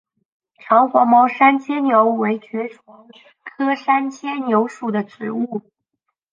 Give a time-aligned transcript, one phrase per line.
[0.57, 3.05] 长黄毛山牵牛为爵床
[3.43, 5.61] 科山牵牛属的植物。